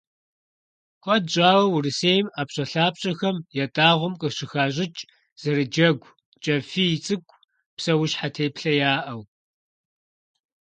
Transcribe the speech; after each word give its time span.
Куэд 1.03 1.25
щӀауэ 1.33 1.63
Урысейм 1.75 2.25
ӀэпщӀэлъапщӀэхэм 2.31 3.37
ятӀагъуэм 3.63 4.13
къыщыхащӀыкӀ 4.21 5.01
зэрыджэгу, 5.41 6.15
кӀэфий 6.43 6.95
цӀыкӀу, 7.03 7.39
псэущхьэ 7.75 8.29
теплъэяӀэу. 8.35 9.21